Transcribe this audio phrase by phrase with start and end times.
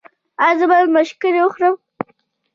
[0.43, 1.75] ایا زه باید مشګڼې وخورم؟